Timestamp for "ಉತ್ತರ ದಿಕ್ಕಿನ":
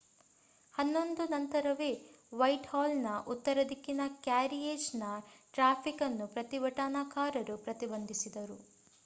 3.27-4.01